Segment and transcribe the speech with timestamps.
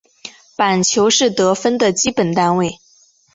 [0.55, 2.79] 板球是得分的基本单位。